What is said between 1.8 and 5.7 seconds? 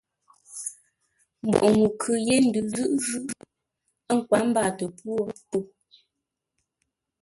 khʉ yé ndʉ zə́ghʼə́-zʉ́, ə́ nkwát mbáatə pwô po.